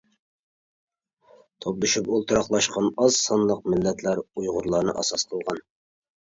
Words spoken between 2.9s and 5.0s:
ئاز سانلىق مىللەتلەر ئۇيغۇرلارنى